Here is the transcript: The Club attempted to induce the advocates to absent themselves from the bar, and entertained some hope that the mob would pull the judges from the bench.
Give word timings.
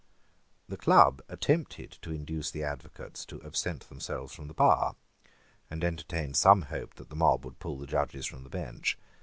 The 0.67 0.77
Club 0.77 1.21
attempted 1.29 1.91
to 2.01 2.09
induce 2.11 2.49
the 2.49 2.63
advocates 2.63 3.23
to 3.25 3.39
absent 3.43 3.87
themselves 3.87 4.33
from 4.33 4.47
the 4.47 4.55
bar, 4.55 4.95
and 5.69 5.83
entertained 5.83 6.37
some 6.37 6.63
hope 6.63 6.95
that 6.95 7.09
the 7.09 7.15
mob 7.15 7.45
would 7.45 7.59
pull 7.59 7.77
the 7.77 7.85
judges 7.85 8.25
from 8.25 8.43
the 8.43 8.49
bench. 8.49 8.97